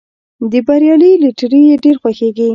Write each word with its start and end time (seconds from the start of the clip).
د 0.51 0.53
بریالي 0.67 1.11
لټیري 1.23 1.61
ډېر 1.83 1.95
خوښیږي. 2.01 2.49